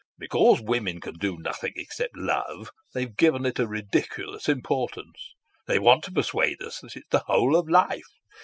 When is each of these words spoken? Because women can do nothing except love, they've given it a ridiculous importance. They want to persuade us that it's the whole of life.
Because 0.17 0.61
women 0.61 0.99
can 0.99 1.13
do 1.19 1.37
nothing 1.37 1.73
except 1.75 2.17
love, 2.17 2.71
they've 2.91 3.15
given 3.15 3.45
it 3.45 3.59
a 3.59 3.67
ridiculous 3.67 4.49
importance. 4.49 5.35
They 5.67 5.77
want 5.77 6.03
to 6.05 6.11
persuade 6.11 6.59
us 6.63 6.79
that 6.79 6.95
it's 6.95 7.09
the 7.11 7.25
whole 7.27 7.55
of 7.55 7.69
life. 7.69 8.09